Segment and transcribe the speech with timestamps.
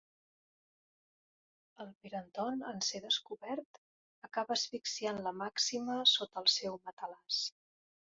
[1.83, 3.79] El Pere Anton, en ser descobert,
[4.29, 7.43] acaba asfixiant la Màxima sota el seu matalàs.